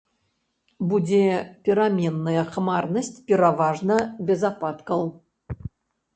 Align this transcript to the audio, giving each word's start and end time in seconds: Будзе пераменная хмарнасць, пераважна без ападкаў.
Будзе 0.93 1.19
пераменная 1.69 2.43
хмарнасць, 2.57 3.13
пераважна 3.29 4.01
без 4.33 4.39
ападкаў. 4.53 5.07